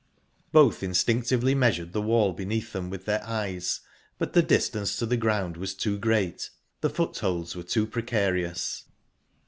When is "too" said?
5.75-5.99, 7.61-7.85